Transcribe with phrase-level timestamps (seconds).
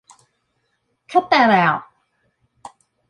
[1.07, 1.83] Cut that out!